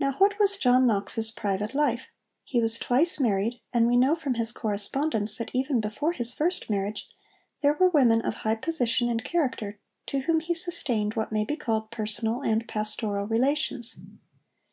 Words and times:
Now 0.00 0.14
what 0.14 0.40
was 0.40 0.56
John 0.56 0.88
Knox's 0.88 1.30
private 1.30 1.72
life? 1.72 2.08
He 2.42 2.60
was 2.60 2.80
twice 2.80 3.20
married, 3.20 3.60
and 3.72 3.86
we 3.86 3.96
know 3.96 4.16
from 4.16 4.34
his 4.34 4.50
correspondence 4.50 5.38
that 5.38 5.52
even 5.52 5.78
before 5.80 6.10
his 6.10 6.34
first 6.34 6.68
marriage 6.68 7.08
there 7.60 7.74
were 7.74 7.88
women 7.88 8.22
of 8.22 8.34
high 8.42 8.56
position 8.56 9.08
and 9.08 9.22
character 9.22 9.78
to 10.06 10.22
whom 10.22 10.40
he 10.40 10.52
sustained 10.52 11.14
what 11.14 11.30
may 11.30 11.44
be 11.44 11.54
called 11.54 11.92
personal 11.92 12.42
and 12.42 12.66
pastoral 12.66 13.28
relations. 13.28 14.00